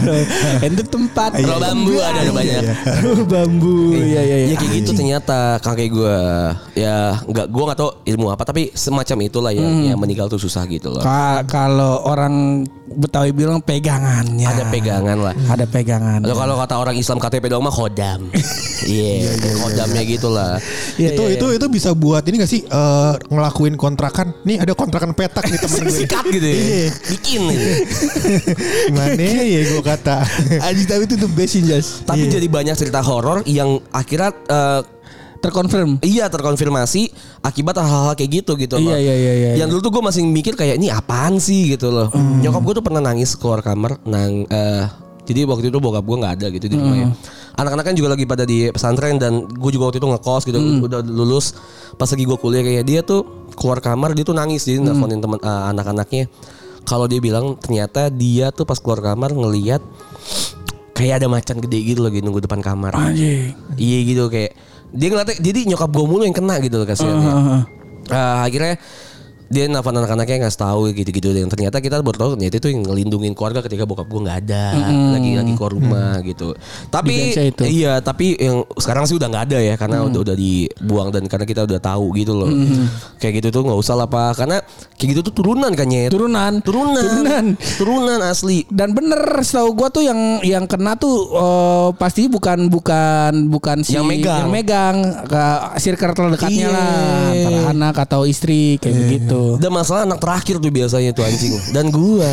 [0.66, 1.30] Itu tempat.
[1.36, 2.62] Rawa bambu ada ada banyak.
[2.98, 3.76] Rawa bambu.
[3.92, 4.56] Iya iya Ya iya.
[4.56, 6.16] kayak gitu ternyata kakek gue
[6.74, 10.64] ya nggak gue nggak tahu ilmu apa tapi semacam itulah ya yang meninggal tuh susah
[10.64, 11.02] gitu loh.
[11.02, 14.50] Ka- Kalau orang Betawi bilang pegangannya.
[14.50, 15.35] Ada pegangan lah.
[15.46, 16.26] Ada pegangan.
[16.26, 18.26] Atau kalau kata orang Islam KTP doang mah khodam.
[18.81, 20.57] Iya, khodamnya gitu lah.
[20.96, 24.72] Iya, itu iya, itu itu bisa buat ini gak sih eh, ngelakuin kontrakan nih ada
[24.72, 26.57] kontrakan petak nih temen gue Sikat gitu ya.
[26.57, 26.88] Iya.
[27.12, 27.70] Bikin gitu.
[28.96, 30.24] mana ya gue kata
[30.64, 32.00] Anjing tapi itu the best Jas.
[32.09, 34.81] Tapi jadi banyak cerita horor yang akhirnya eh,
[35.40, 36.05] Terkonfirm.
[36.05, 37.09] Iya terkonfirmasi
[37.40, 38.92] akibat hal-hal kayak gitu gitu loh.
[38.92, 41.88] Iya, iya, iya, iya, Yang dulu tuh gue masih mikir kayak ini apaan sih gitu
[41.88, 42.12] loh.
[42.12, 44.85] Nyokap gue tuh pernah nangis keluar kamar nang eh,
[45.24, 47.09] jadi waktu itu bokap gue nggak ada gitu di rumah ya.
[47.57, 51.00] Anak-anak kan juga lagi pada di pesantren dan gue juga waktu itu ngekos gitu udah
[51.09, 51.57] lulus.
[51.96, 55.40] Pas lagi gue kuliah kayak dia tuh keluar kamar dia tuh nangis jadi nelfonin teman
[55.40, 56.24] eh, anak-anaknya.
[56.85, 59.81] Kalau dia bilang ternyata dia tuh pas keluar kamar ngelihat
[61.00, 62.92] kayak ada macan gede gitu lagi nunggu depan kamar.
[62.92, 63.57] Anjing.
[63.81, 64.53] Iya gitu kayak
[64.90, 67.16] Dia ngeliatnya jadi nyokap gue mulu yang kena gitu loh kasihan.
[67.18, 67.61] Heeh.
[68.11, 68.74] Eh, akhirnya
[69.50, 73.34] dia nelfon anak-anaknya ngasih tahu gitu-gitu dan ternyata kita baru tahu ternyata itu yang ngelindungin
[73.34, 74.64] keluarga ketika bokap gue nggak ada
[75.10, 76.54] lagi lagi keluar rumah gitu
[76.86, 77.62] tapi Defense-nya itu.
[77.66, 81.44] iya tapi yang sekarang sih udah nggak ada ya karena udah udah dibuang dan karena
[81.44, 82.46] kita udah tahu gitu loh
[83.18, 84.62] kayak gitu tuh nggak usah lah pak karena
[84.94, 86.14] kayak gitu tuh turunan kan Nyet.
[86.14, 86.52] Turunan.
[86.62, 87.44] turunan Turunan.
[87.74, 93.50] turunan asli Dan bener setahu gua tuh yang yang kena tuh eh, pasti bukan bukan
[93.50, 94.38] bukan si Yang megang.
[94.38, 95.42] yang megang ke
[95.76, 96.70] circle terdekatnya Iya.
[96.70, 96.94] lah
[97.32, 99.39] antara anak atau istri kayak begitu.
[99.59, 102.31] Dan masalah anak terakhir tuh biasanya tuh anjing dan gua.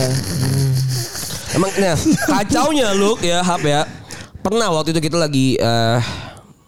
[1.56, 1.96] Emang nah
[2.28, 3.88] kacaunya lu ya Hap ya.
[4.44, 6.00] Pernah waktu itu kita lagi eh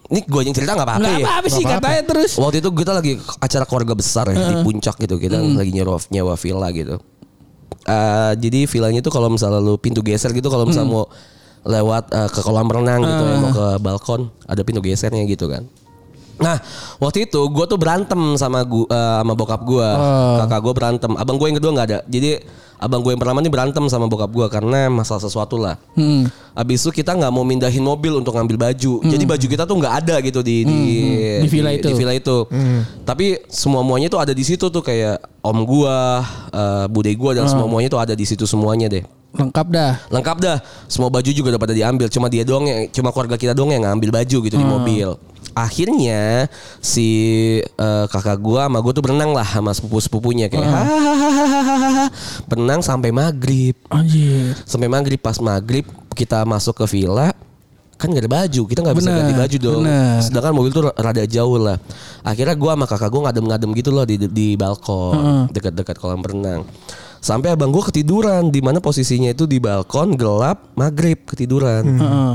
[0.09, 1.25] ini gue yang cerita nggak apa-apa ya.
[1.27, 2.31] apa-apa sih katanya terus.
[2.41, 6.33] Waktu itu kita lagi acara keluarga besar ya di puncak gitu kita lagi nyewa nyewa
[6.33, 6.97] villa gitu.
[7.85, 11.05] Eh jadi villanya tuh kalau misalnya lu pintu geser gitu kalau misalnya mau
[11.67, 15.69] lewat eh, ke kolam renang gitu ya mau ke balkon ada pintu gesernya gitu kan.
[16.39, 16.57] Nah
[16.97, 19.89] waktu itu gue tuh berantem sama gua, eh, sama bokap gue,
[20.43, 21.99] kakak gue berantem, abang gue yang kedua nggak ada.
[22.07, 22.39] Jadi
[22.79, 25.75] abang gue yang pertama ini berantem sama bokap gue karena masalah sesuatu lah.
[25.99, 26.31] Hmm.
[26.55, 29.03] Abis itu kita nggak mau mindahin mobil untuk ngambil baju.
[29.03, 30.79] Jadi baju kita tuh nggak ada gitu di di,
[31.43, 31.87] Di villa itu.
[31.91, 32.47] Di villa itu.
[33.03, 36.23] Tapi semua muanya tuh ada di situ tuh kayak om gua,
[36.55, 39.18] eh, bude gua dan semua muanya tuh ada di situ semuanya deh.
[39.29, 39.93] Lengkap dah.
[40.09, 40.57] Lengkap dah.
[40.89, 42.09] Semua baju juga udah pada diambil.
[42.09, 45.13] Cuma dia doang yang cuma keluarga kita doang yang ngambil baju gitu di mobil.
[45.53, 47.07] Akhirnya si
[47.61, 52.05] eh, kakak gua sama gua tuh berenang lah sama sepupu-sepupunya kayak hahaha.
[52.49, 54.55] Berenang sampai maghrib Anjir.
[54.65, 57.33] sampai maghrib pas maghrib kita masuk ke villa
[57.99, 60.23] kan gak ada baju kita nggak bisa ganti baju dong bener.
[60.23, 61.75] sedangkan mobil tuh rada jauh lah
[62.23, 66.63] akhirnya gua sama kakak gua ngadem-ngadem gitu loh di di balkon dekat-dekat kolam renang
[67.19, 72.33] sampai abang gua ketiduran di mana posisinya itu di balkon gelap maghrib ketiduran Heeh.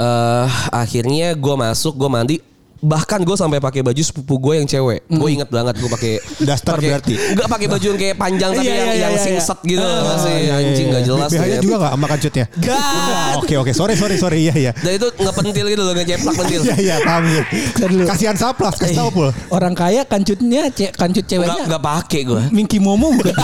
[0.00, 2.36] eh akhirnya gue masuk gue mandi
[2.80, 6.12] bahkan gue sampai pakai baju sepupu gue yang cewek gue inget banget gue pakai
[6.48, 7.14] Daster pakai- berarti?
[7.14, 9.20] nggak pakai baju yang kayak panjang tapi Iya, yang iya, yang iya, iya.
[9.20, 10.90] singset gitu Ah, masih iya, iya, anjing iya.
[10.90, 11.60] nggak jelas BH-nya ya.
[11.60, 12.44] juga nggak sama kancutnya?
[13.40, 14.72] Oke oke sorry sorry sorry iya iya.
[14.74, 16.60] Dan itu ngepentil gitu loh ngeceplak pentil.
[16.66, 17.42] Iya iya paham gue.
[17.82, 18.04] dulu.
[18.06, 19.28] Kasihan saplas kasih tau pul.
[19.48, 22.42] Orang kaya kancutnya ce, kancut ceweknya enggak pakai gue.
[22.50, 23.34] Minky Momo bukan?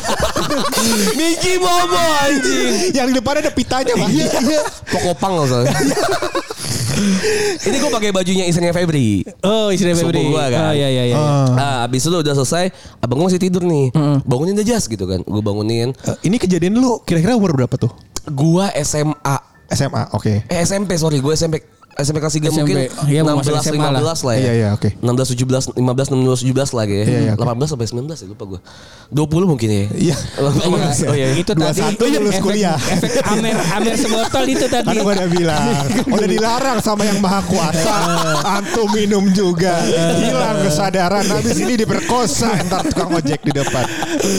[1.12, 2.92] Miki Momo anjing.
[2.92, 4.08] Yang di depan ada pitanya pak.
[4.08, 4.60] Iya.
[4.86, 5.74] Pokopang soalnya.
[7.58, 9.25] Ini gue pakai bajunya istrinya Febri.
[9.42, 10.30] Oh, istri Sepupu Febri.
[10.30, 10.60] gua kan.
[10.70, 11.16] Oh, iya iya iya.
[11.16, 11.46] Ah.
[11.50, 13.90] Nah, abis itu udah selesai, abang gue masih tidur nih.
[14.22, 15.20] Bangunin aja jas gitu kan.
[15.22, 15.90] Gue bangunin.
[15.92, 17.90] Eh, Ini kejadian lu kira-kira umur berapa tuh?
[18.26, 19.36] Gua SMA.
[19.66, 20.46] SMA oke.
[20.46, 21.58] Eh SMP sorry, gue SMP
[21.96, 22.54] SMP kelas 3 SMP.
[22.54, 22.76] mungkin
[23.08, 24.34] Iya, mau 16 masuk SMA 15 lah, lah.
[24.34, 24.40] ya.
[24.40, 24.88] Iya, iya, oke.
[25.00, 27.04] 16 17 15 16 17 lagi ya.
[27.04, 27.44] Iya, iya, oke.
[27.56, 28.60] 18 sampai 19 ya lupa gue.
[29.08, 29.84] 20 mungkin ya.
[29.96, 30.16] Iya.
[30.36, 31.28] Oh iya.
[31.32, 32.76] itu tadi satu lulus efek, kuliah.
[32.76, 34.86] efek Amer Amer sebotol itu tadi.
[34.86, 35.64] Kan gue udah bilang
[36.14, 37.94] Udah dilarang sama yang maha kuasa
[38.44, 39.80] Antum minum juga
[40.14, 43.84] Hilang kesadaran Habis ini diperkosa Ntar tukang ojek di depan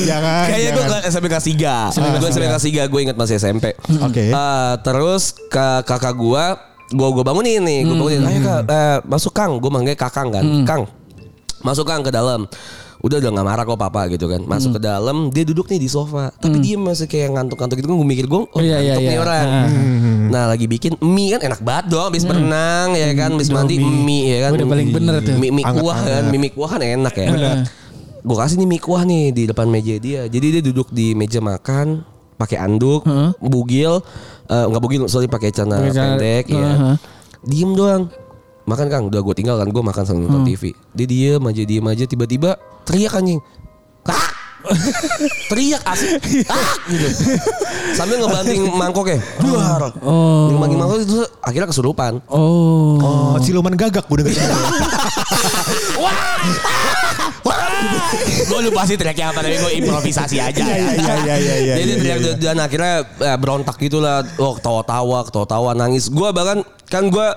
[0.06, 1.00] Jangan Kayaknya gue.
[1.08, 2.52] SMP kelas 3 Ah, Gue SMP iya.
[2.52, 3.66] kelas 3 Gue ingat masih SMP
[4.00, 4.30] Oke.
[4.30, 6.46] Eh, Terus ke kakak gue
[6.88, 8.22] Gue gue bangunin nih Gue bangunin.
[8.24, 8.62] Ayo kak.
[8.68, 9.60] Eh, Masuk Kang.
[9.60, 10.44] Gue manggil kakang kan.
[10.64, 10.84] Kang.
[11.64, 12.48] Masuk Kang ke dalam.
[12.98, 14.42] Udah udah gak marah kok papa gitu kan.
[14.48, 16.34] Masuk ke dalam Dia duduk nih di sofa.
[16.34, 19.22] Tapi dia masih kayak ngantuk-ngantuk gitu Gue mikir gue Oh Iya, iya, ngantuk nih iya.
[19.22, 19.48] orang.
[20.34, 21.42] Nah lagi bikin mie kan.
[21.46, 23.36] Enak banget dong Habis berenang ya kan.
[23.36, 24.52] Habis mandi mie ya kan.
[24.58, 25.36] Udah paling bener tuh.
[25.38, 26.24] Mie, mie kuah kan.
[26.32, 27.30] Mie, mie kuah kan enak ya.
[28.24, 30.22] Gue kasih nih mie kuah nih di depan meja dia.
[30.26, 33.02] Jadi dia duduk di meja makan pakai anduk,
[33.42, 34.00] bugil,
[34.48, 36.58] eh, nggak bugil, sorry pakai celana pendek ya.
[36.62, 36.96] Heeh.
[37.44, 38.08] Diem doang.
[38.68, 40.76] Makan Kang, udah gue tinggal kan gue makan sambil nonton TV.
[40.92, 43.40] Dia diem aja diem aja tiba-tiba teriak anjing.
[44.04, 44.47] Ah!
[45.48, 47.08] Teriak asik ah gitu
[47.94, 50.52] sambil ngebanting mangkok ya duar Oh.
[50.52, 52.98] ngebanting mangkok itu akhirnya kesurupan Oh.
[53.00, 54.34] Oh siluman gagak gue denger
[58.48, 61.92] gue lupa sih teriaknya apa tapi gue improvisasi aja Iya iya iya iya iya Jadi
[61.92, 62.34] iya, teriak iya.
[62.40, 64.24] dan akhirnya eh, berontak gitu lah.
[64.40, 66.10] Oh ketawa-tawa, ketawa-tawa, nangis.
[66.10, 67.28] Gue bahkan kan gue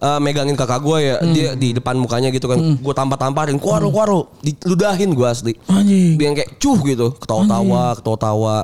[0.00, 2.58] eh, megangin kakak gue ya, dia di depan mukanya gitu kan.
[2.80, 5.52] Gue tampar-tamparin, kuaru kuaru, diludahin gue asli.
[5.68, 6.16] Anjing.
[6.16, 8.56] Dia yang kayak cuh gitu, ketawa-tawa, ketawa-tawa.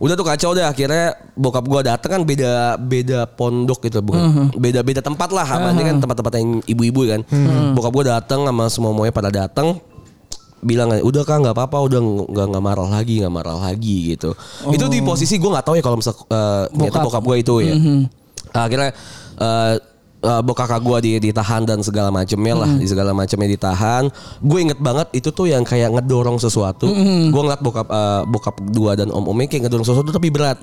[0.00, 4.48] Udah tuh kacau deh akhirnya bokap gue dateng kan beda beda pondok gitu bukan?
[4.56, 7.20] Beda beda tempat lah apa ini kan tempat-tempat yang ibu-ibu kan.
[7.76, 9.76] Bokap gue dateng sama semua semuanya pada dateng.
[10.64, 12.00] Bilang udah kak nggak apa-apa udah
[12.32, 14.32] nggak nggak marah lagi nggak marah lagi gitu.
[14.72, 17.04] Itu di posisi gue nggak tahu ya kalau misal ternyata Bokap.
[17.04, 17.74] bokap gue itu ya.
[18.56, 18.90] Akhirnya
[19.36, 19.74] eh
[20.20, 24.08] eh, bokap kakak gue di, ditahan dan segala macamnya lah di segala macamnya ditahan.
[24.44, 26.88] Gue inget banget itu tuh yang kayak ngedorong sesuatu.
[27.32, 30.60] Gue ngeliat bokap eh, bokap dua dan om omnya kayak ngedorong sesuatu tapi berat.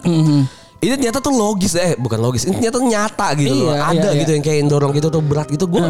[0.78, 2.46] Ini ternyata tuh logis eh bukan logis.
[2.46, 3.74] Ini ternyata nyata gitu loh.
[3.74, 4.38] Iya, ada iya, gitu iya.
[4.38, 5.66] yang kayak dorong gitu tuh berat gitu.
[5.66, 5.82] Gue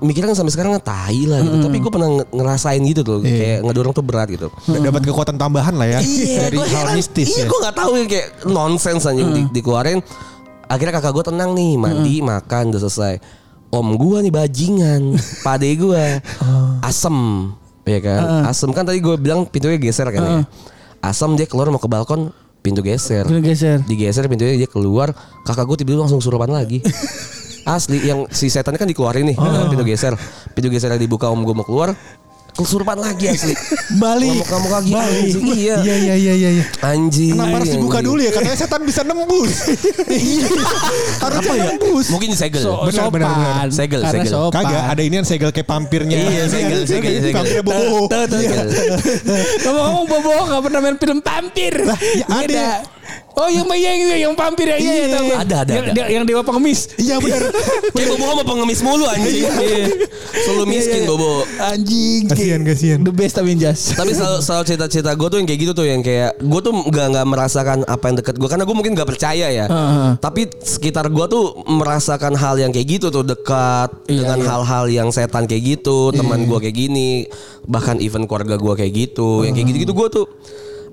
[0.00, 1.56] mikirnya kan sampai sekarang tai lah gitu.
[1.60, 4.48] Tapi gue pernah nge- ngerasain gitu tuh, kayak ngedorong tuh berat gitu.
[4.64, 6.00] Dapat kekuatan tambahan lah ya
[6.40, 7.52] dari gua hal mistis Iya, ya.
[7.52, 10.00] gue nggak tahu yang kayak nonsens aja di, dikeluarin.
[10.68, 13.14] Akhirnya kakak gue tenang nih, mandi, makan, udah selesai.
[13.74, 15.02] Om gue nih bajingan,
[15.46, 16.04] pade gue,
[16.80, 17.16] asem,
[17.84, 18.20] ya kan?
[18.48, 20.34] Asem kan tadi gue bilang pintunya geser kan ya.
[21.04, 22.30] Asem dia keluar mau ke balkon,
[22.64, 23.26] pintu geser.
[23.26, 23.82] Pintu geser.
[23.84, 25.12] Digeser pintunya dia keluar,
[25.44, 26.80] kakak gue tiba-tiba langsung surupan lagi.
[27.64, 29.36] Asli yang si setannya kan dikeluarin nih,
[29.72, 30.12] pintu geser.
[30.52, 31.96] Pintu geser dibuka om gue mau keluar,
[32.54, 33.54] kesurupan lagi asli.
[34.02, 34.46] Balik.
[34.46, 35.44] Ngamuk-ngamuk lagi anjing.
[35.54, 35.76] Iya.
[35.82, 36.50] Iya iya iya iya.
[36.60, 36.64] iya.
[36.80, 37.34] Anjing.
[37.34, 38.30] Kenapa harus dibuka dulu ya?
[38.30, 39.52] Katanya setan bisa nembus.
[40.14, 40.46] Iya.
[41.18, 42.06] Harusnya nembus.
[42.14, 42.62] Mungkin disegel.
[42.62, 43.66] So, Benar, benar, benar.
[43.68, 44.32] Segel, Karena segel.
[44.32, 44.54] sopan.
[44.62, 46.16] Kagak, ada ini yang segel kayak pampirnya.
[46.16, 47.34] Iya, segel, segel, segel.
[47.34, 47.98] Pampirnya bobo.
[48.06, 48.66] Tuh, tuh, Segel.
[49.66, 51.74] Ngomong-ngomong Bobo gak pernah main film vampir.
[51.82, 52.66] Lah, ya ada.
[53.34, 55.16] Oh yang yang yang, yang vampir ya, iya, iya, Iya.
[55.18, 55.26] tahu.
[55.34, 55.98] Ada, ada, yang, ada.
[55.98, 56.80] Yang, yang dewa pengemis.
[56.94, 57.42] Iya benar.
[57.98, 59.42] Kayak Bobo sama pengemis mulu anjing.
[59.42, 59.84] Iya.
[60.46, 61.42] Selalu miskin Bobo.
[61.58, 62.22] Anjing.
[62.30, 62.98] Kasihan, kasihan.
[63.02, 63.80] The best tapi jas.
[63.98, 67.06] Tapi selalu, selalu cerita-cerita gue tuh yang kayak gitu tuh yang kayak gue tuh nggak
[67.10, 69.66] nggak merasakan apa yang deket gue karena gue mungkin nggak percaya ya.
[69.66, 70.10] Heeh.
[70.22, 74.46] Tapi sekitar gue tuh merasakan hal yang kayak gitu tuh dekat Iya, dengan iya.
[74.46, 77.26] hal-hal yang setan kayak gitu, teman gue kayak gini,
[77.66, 80.26] bahkan event keluarga gue kayak gitu, yang kayak gitu-gitu gue tuh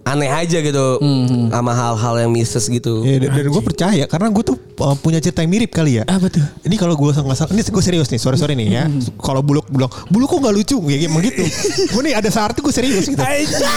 [0.02, 1.50] aneh aja gitu Hmm.
[1.50, 3.06] sama hal-hal yang mistis gitu.
[3.06, 6.04] Iya, dan, gue percaya karena gue tuh uh, punya cerita yang mirip kali ya.
[6.06, 6.42] Apa tuh?
[6.66, 8.84] Ini kalau gue nggak salah, ini gue serius nih, sore sore nih ya.
[9.18, 11.46] Kalau buluk buluk, buluk kok nggak lucu, ya emang gitu.
[11.94, 13.22] gue nih ada saat gue serius gitu.
[13.22, 13.74] Iya.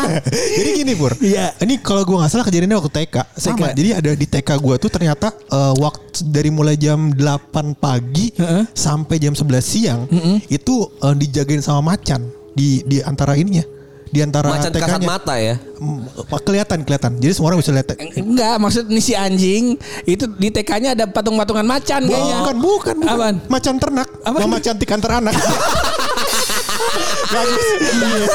[0.60, 1.52] Jadi gini pur, Iya.
[1.60, 3.16] ini kalau gue nggak salah kejadiannya waktu TK.
[3.36, 3.76] Sama, TK.
[3.76, 8.64] jadi ada di TK gue tuh ternyata uh, waktu dari mulai jam 8 pagi Heeh.
[8.72, 10.00] sampai jam 11 siang
[10.48, 13.62] itu uh, dijagain sama macan di di antara ininya,
[14.10, 15.54] di antara Macan kasat mata ya.
[15.78, 16.02] Mm,
[16.42, 17.12] kelihatan kelihatan.
[17.22, 17.94] Jadi semua orang bisa lihat.
[18.18, 22.36] Enggak, maksud nih si anjing itu di TK-nya ada patung-patungan macan kayaknya.
[22.42, 23.14] Bukan, bukan, bukan.
[23.14, 23.36] Apaan?
[23.46, 24.08] Macan ternak.
[24.26, 24.36] Apa?
[24.42, 25.34] Mama cantik antar anak.
[27.30, 27.66] Bagus.
[27.80, 28.26] Iya.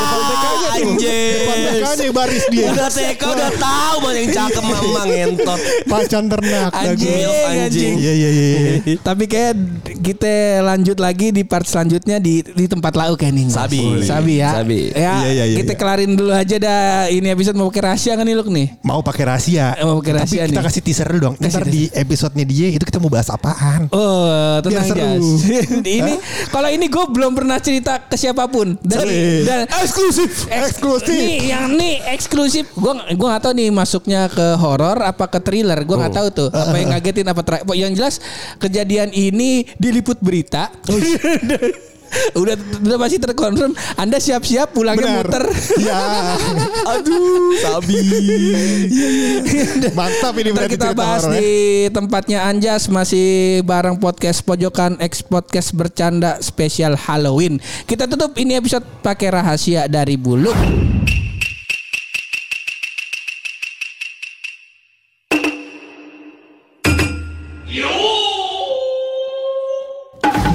[0.00, 0.70] Depan TK-nya tuh.
[0.70, 1.34] Anjing.
[1.34, 2.68] Depan TK-nya baris dia.
[2.70, 5.60] Udah TK udah tahu mana yang cakep mama ngentot.
[5.90, 6.70] Macan ternak.
[6.72, 7.60] Anjing, bagus.
[7.66, 7.94] anjing.
[8.00, 8.48] Iya, iya, iya.
[8.84, 8.96] iya.
[9.00, 9.54] Tapi kayak
[10.00, 13.46] kita lanjut lagi di part selanjutnya di di tempat lauk kayak nih.
[13.50, 13.82] Sabi.
[14.04, 14.50] Sabi ya.
[14.60, 14.80] Sabi.
[14.94, 15.80] Ya, Iya, iya, iya, kita iya.
[15.80, 18.66] kelarin dulu aja dah ini episode mau pakai rahasia kan nih Luk nih.
[18.86, 19.74] Mau pakai rahasia.
[19.76, 21.34] Eh, mau pakai rahasia Tapi kita kasih teaser dulu dong.
[21.40, 23.90] Ntar Kasih di episode-nya dia itu kita mau bahas apaan.
[23.90, 24.86] Oh, tenang.
[24.90, 25.26] Jas.
[25.98, 26.14] ini
[26.50, 29.42] kalau ini gue belum pernah cerita ke siapa pun dari Boleh.
[29.42, 30.46] dan Eksklusif.
[30.46, 31.10] Eks- Eksklusif.
[31.10, 32.64] Nih yang nih eksklusif.
[32.72, 35.78] Gue gua nggak tahu nih masuknya ke horor apa ke thriller.
[35.82, 36.00] Gue Oh.
[36.00, 37.64] nggak tahu tuh apa yang ngagetin apa terakhir.
[37.70, 38.14] Yang jelas
[38.56, 40.70] kejadian ini diliput berita.
[42.34, 43.72] udah udah pasti terkonfirm.
[43.94, 45.26] Anda siap-siap pulangnya Benar.
[45.26, 45.44] muter.
[45.78, 46.00] Ya.
[46.98, 47.98] Aduh, sabi.
[49.94, 51.40] Mantap ini berarti kita bahas horor ya.
[51.40, 51.52] di
[51.92, 57.62] tempatnya Anjas masih bareng podcast pojokan ex podcast bercanda spesial Halloween.
[57.86, 60.56] Kita tutup ini episode pakai rahasia dari Buluk.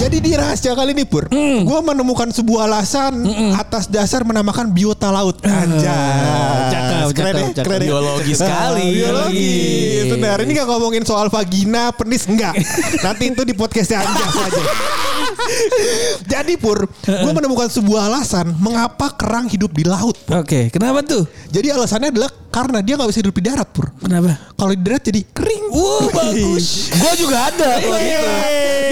[0.05, 1.65] Jadi di rahasia kali ini Pur, Hmm.
[1.65, 5.41] gue menemukan sebuah alasan atas dasar menamakan biota laut.
[5.41, 7.65] Anjay, Ah, Cakep, keren ya, cakep, cakep.
[7.65, 7.87] keren ya.
[7.89, 8.85] Biologi Ah, sekali.
[8.93, 9.53] biologi.
[10.13, 12.53] Benar, ini gak ngomongin soal vagina, penis, enggak.
[13.05, 14.63] Nanti itu di podcastnya Anjas aja.
[16.25, 20.15] Jadi Pur, gue menemukan sebuah alasan mengapa kerang hidup di laut.
[20.31, 21.23] Oke, kenapa tuh?
[21.51, 23.91] Jadi alasannya adalah karena dia nggak bisa hidup di darat Pur.
[23.99, 24.39] Kenapa?
[24.55, 25.63] Kalau di darat jadi kering.
[25.75, 26.87] Wow, bagus.
[27.03, 27.91] Gue juga ada gitu.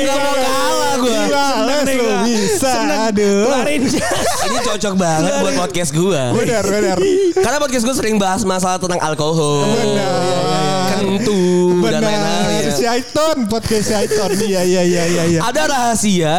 [0.04, 1.20] Gak mau kalah gue.
[1.64, 2.72] Males nih bisa.
[2.76, 3.00] Seneng.
[3.08, 3.48] Aduh.
[4.48, 6.22] Ini cocok banget buat podcast gue.
[6.36, 6.98] Benar, benar.
[7.40, 11.00] Karena podcast gue sering bahas masalah tentang alkohol, Benar.
[11.00, 11.44] kentu
[11.88, 12.64] dan lain-lain.
[12.68, 12.76] Benar.
[12.76, 14.30] Syaiton podcast Syaiton.
[14.44, 15.40] Iya iya iya iya iya.
[15.40, 16.33] Ada rahasia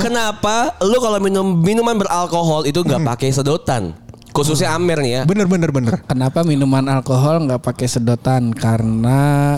[0.00, 3.92] kenapa lu kalau minum minuman beralkohol itu nggak pakai sedotan,
[4.30, 5.22] khususnya Amer nih ya.
[5.24, 6.00] Bener bener bener.
[6.04, 8.50] Kenapa minuman alkohol nggak pakai sedotan?
[8.52, 9.56] Karena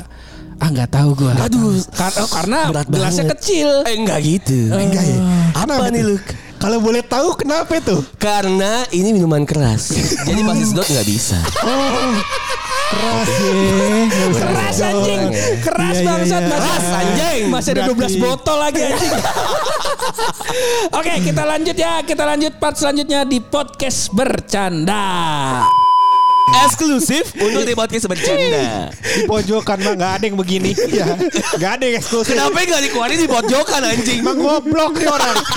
[0.55, 1.33] ah nggak tahu gue.
[1.37, 3.35] Aduh, Karena, oh, karena berat gelasnya banget.
[3.37, 3.69] kecil.
[3.85, 4.59] Eh enggak gitu.
[4.71, 5.19] Enggak ya.
[5.53, 6.09] Apa Kenapa nih tuh?
[6.09, 6.17] lu?
[6.55, 7.97] Kalau boleh tahu kenapa itu?
[8.17, 9.93] Karena ini minuman keras.
[10.25, 11.37] Jadi pasti sedot nggak bisa.
[12.95, 13.51] Keras ya.
[14.35, 15.23] Keras anjing,
[15.61, 16.49] keras Iya, iya, bangsat iya.
[16.49, 17.41] masih Keras, anjing.
[17.51, 19.13] Masih ada Berarti- 12 botol lagi anjing.
[20.99, 21.93] Oke, kita lanjut ya.
[22.03, 25.05] Kita lanjut part selanjutnya di podcast bercanda.
[26.55, 28.93] Eksklusif untuk di podcast bercanda.
[28.93, 30.71] Di pojokan mah nggak ada yang begini.
[30.87, 31.17] Ya.
[31.57, 32.37] Nggak ada yang eksklusif.
[32.37, 34.19] Kenapa nggak dikeluarin di pojokan anjing?
[34.23, 35.37] Emang goblok nih orang.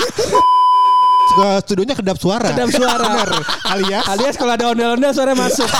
[1.38, 2.50] Studionya kedap suara.
[2.50, 3.04] Kedap suara.
[3.04, 3.30] Bener.
[3.68, 5.68] Alias Alias kalau ada ondel-ondel suara masuk.